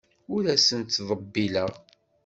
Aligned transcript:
Ur 0.33 0.43
asent-ttḍebbileɣ. 0.55 1.71